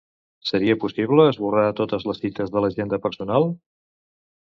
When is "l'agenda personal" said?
2.67-3.51